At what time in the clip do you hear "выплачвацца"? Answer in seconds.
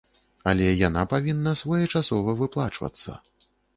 2.41-3.11